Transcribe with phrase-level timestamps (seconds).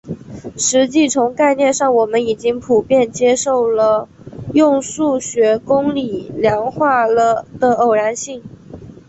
[0.57, 4.09] 实际从概念上我们已经普遍接受了
[4.55, 8.41] 用数学公理量化了的偶然性。